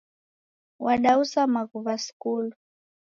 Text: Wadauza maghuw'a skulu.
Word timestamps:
Wadauza 0.85 1.41
maghuw'a 1.53 1.95
skulu. 2.05 2.55